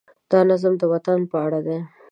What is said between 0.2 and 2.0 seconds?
دا نظم د وطن په اړه دی.